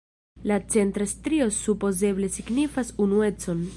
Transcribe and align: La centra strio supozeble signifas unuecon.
La 0.51 0.55
centra 0.75 1.05
strio 1.11 1.49
supozeble 1.57 2.31
signifas 2.39 2.91
unuecon. 3.07 3.63